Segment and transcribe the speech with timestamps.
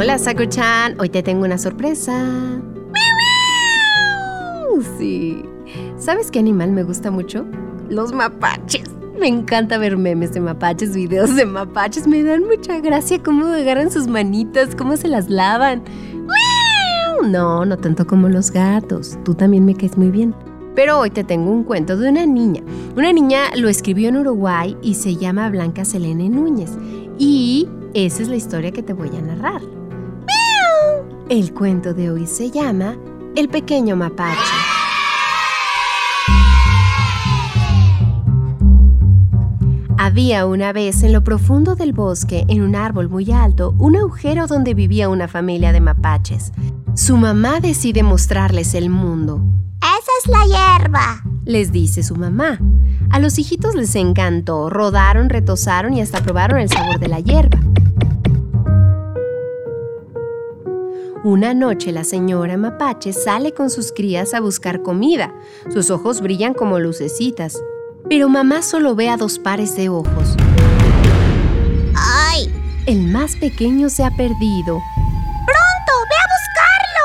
[0.00, 0.98] Hola, Sakuchan.
[0.98, 2.26] Hoy te tengo una sorpresa.
[4.96, 5.42] Sí.
[5.98, 7.44] ¿Sabes qué animal me gusta mucho?
[7.90, 8.90] Los mapaches.
[9.18, 12.06] Me encanta ver memes de mapaches, videos de mapaches.
[12.06, 15.82] Me dan mucha gracia cómo agarran sus manitas, cómo se las lavan.
[17.22, 19.18] No, no tanto como los gatos.
[19.22, 20.34] Tú también me caes muy bien.
[20.74, 22.62] Pero hoy te tengo un cuento de una niña.
[22.96, 26.70] Una niña lo escribió en Uruguay y se llama Blanca Selene Núñez.
[27.18, 29.60] Y esa es la historia que te voy a narrar.
[31.30, 32.96] El cuento de hoy se llama
[33.36, 34.36] El pequeño mapache.
[39.96, 44.48] Había una vez en lo profundo del bosque, en un árbol muy alto, un agujero
[44.48, 46.50] donde vivía una familia de mapaches.
[46.94, 49.40] Su mamá decide mostrarles el mundo.
[49.78, 51.22] Esa es la hierba.
[51.44, 52.58] Les dice su mamá.
[53.10, 57.60] A los hijitos les encantó, rodaron, retozaron y hasta probaron el sabor de la hierba.
[61.22, 65.34] Una noche la señora mapache sale con sus crías a buscar comida.
[65.70, 67.62] Sus ojos brillan como lucecitas.
[68.08, 70.34] Pero mamá solo ve a dos pares de ojos.
[71.94, 72.50] ¡Ay!
[72.86, 74.80] El más pequeño se ha perdido.
[75.44, 75.92] ¡Pronto!
[76.08, 77.04] ¡Ve a buscarlo!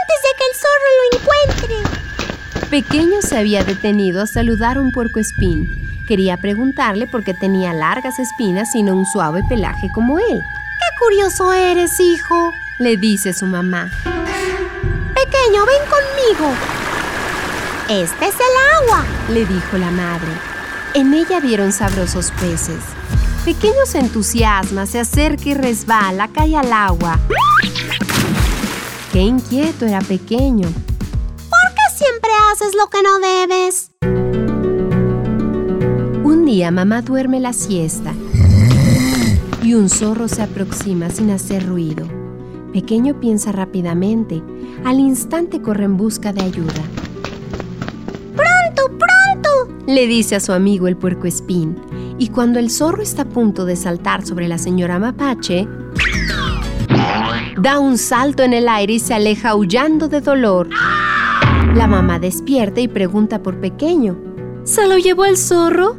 [0.00, 2.70] Antes de que el zorro lo encuentre.
[2.70, 5.68] Pequeño se había detenido a saludar a un puercoespín.
[6.08, 10.40] Quería preguntarle por qué tenía largas espinas y no un suave pelaje como él.
[10.40, 12.52] ¡Qué curioso eres, hijo!
[12.80, 13.92] Le dice su mamá.
[15.14, 16.50] Pequeño, ven conmigo.
[17.90, 20.32] Este es el agua, le dijo la madre.
[20.94, 22.80] En ella vieron sabrosos peces.
[23.44, 27.18] Pequeño se entusiasma, se acerca y resbala, cae al agua.
[29.12, 30.68] Qué inquieto era pequeño.
[31.96, 33.90] Siempre haces lo que no debes.
[36.24, 38.14] Un día mamá duerme la siesta
[39.62, 42.19] y un zorro se aproxima sin hacer ruido.
[42.72, 44.42] Pequeño piensa rápidamente.
[44.84, 46.82] Al instante corre en busca de ayuda.
[48.36, 49.84] ¡Pronto, pronto!
[49.86, 51.76] Le dice a su amigo el puercoespín.
[52.18, 55.66] Y cuando el zorro está a punto de saltar sobre la señora mapache,
[57.58, 60.68] da un salto en el aire y se aleja aullando de dolor.
[61.74, 64.16] La mamá despierta y pregunta por pequeño.
[64.64, 65.96] ¿Se lo llevó el zorro?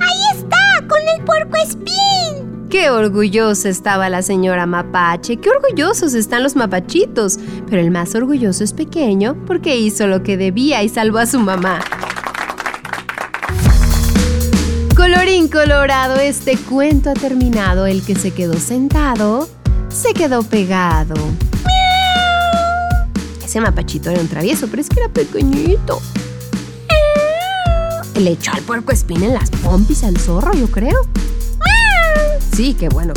[0.00, 0.86] ¡Ahí está!
[0.88, 2.53] ¡Con el puerco espín!
[2.74, 7.38] Qué orgullosa estaba la señora mapache, qué orgullosos están los mapachitos,
[7.70, 11.38] pero el más orgulloso es pequeño porque hizo lo que debía y salvó a su
[11.38, 11.78] mamá.
[14.96, 17.86] Colorín colorado, este cuento ha terminado.
[17.86, 19.48] El que se quedó sentado,
[19.88, 21.14] se quedó pegado.
[23.44, 26.02] Ese mapachito era un travieso, pero es que era pequeñito.
[28.18, 31.06] Le echó al puerco espín en las pompis al zorro, yo creo.
[32.54, 33.12] Sí, qué bueno.